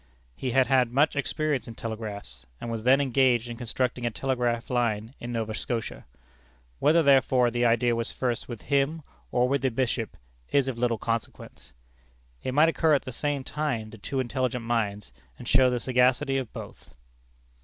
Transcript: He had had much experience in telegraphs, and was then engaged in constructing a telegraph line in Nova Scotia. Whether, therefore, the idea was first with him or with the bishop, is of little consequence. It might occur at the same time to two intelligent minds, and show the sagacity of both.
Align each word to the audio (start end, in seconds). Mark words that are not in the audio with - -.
He 0.35 0.49
had 0.49 0.65
had 0.65 0.91
much 0.91 1.15
experience 1.15 1.67
in 1.67 1.75
telegraphs, 1.75 2.47
and 2.59 2.71
was 2.71 2.85
then 2.85 2.99
engaged 2.99 3.47
in 3.47 3.55
constructing 3.55 4.03
a 4.03 4.09
telegraph 4.09 4.71
line 4.71 5.13
in 5.19 5.31
Nova 5.31 5.53
Scotia. 5.53 6.05
Whether, 6.79 7.03
therefore, 7.03 7.51
the 7.51 7.65
idea 7.65 7.95
was 7.95 8.11
first 8.11 8.47
with 8.47 8.63
him 8.63 9.03
or 9.31 9.47
with 9.47 9.61
the 9.61 9.69
bishop, 9.69 10.17
is 10.49 10.67
of 10.67 10.79
little 10.79 10.97
consequence. 10.97 11.71
It 12.41 12.55
might 12.55 12.69
occur 12.69 12.95
at 12.95 13.03
the 13.03 13.11
same 13.11 13.43
time 13.43 13.91
to 13.91 13.99
two 13.99 14.19
intelligent 14.19 14.65
minds, 14.65 15.13
and 15.37 15.47
show 15.47 15.69
the 15.69 15.79
sagacity 15.79 16.37
of 16.39 16.51
both. 16.51 16.95